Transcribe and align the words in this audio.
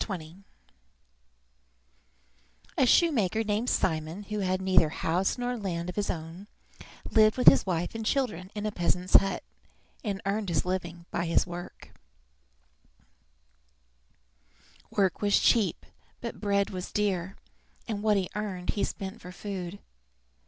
WHAT 0.07 0.17
MEN 0.17 0.27
LIVE 0.29 0.37
BY 2.75 2.81
A 2.81 2.85
shoemaker 2.87 3.43
named 3.43 3.69
Simon, 3.69 4.23
who 4.23 4.39
had 4.39 4.59
neither 4.59 4.89
house 4.89 5.37
nor 5.37 5.55
land 5.55 5.89
of 5.91 5.95
his 5.95 6.09
own, 6.09 6.47
lived 7.11 7.37
with 7.37 7.47
his 7.47 7.67
wife 7.67 7.93
and 7.93 8.03
children 8.03 8.49
in 8.55 8.65
a 8.65 8.71
peasant's 8.71 9.13
hut, 9.17 9.43
and 10.03 10.19
earned 10.25 10.49
his 10.49 10.65
living 10.65 11.05
by 11.11 11.27
his 11.27 11.45
work. 11.45 11.91
Work 14.89 15.21
was 15.21 15.39
cheap, 15.39 15.85
but 16.19 16.41
bread 16.41 16.71
was 16.71 16.91
dear, 16.91 17.35
and 17.87 18.01
what 18.01 18.17
he 18.17 18.27
earned 18.33 18.71
he 18.71 18.83
spent 18.83 19.21
for 19.21 19.31
food. 19.31 19.77